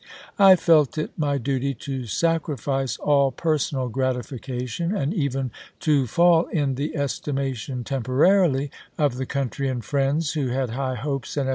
I 0.39 0.55
felt 0.55 0.97
it 0.97 1.11
my 1.15 1.37
duty 1.37 1.75
to 1.75 2.07
sacrifice 2.07 2.97
all 2.97 3.29
personal 3.31 3.87
gratification 3.87 4.95
and 4.97 5.13
even 5.13 5.51
to 5.81 6.07
fall 6.07 6.45
in 6.47 6.73
the 6.73 6.95
estimation, 6.97 7.83
temporarily, 7.83 8.71
of 8.97 9.11
the 9.11 9.25
THE 9.25 9.25
MAKCH 9.25 9.27
TO 9.27 9.27
CHATTANOOGA 9.27 9.29
45 9.29 9.29
country 9.61 9.67
and 9.69 9.85
friends 9.85 10.33
who 10.33 10.47
had 10.47 10.71
high 10.71 10.95
hopes 10.95 11.37
and 11.37 11.45
chap. 11.45 11.49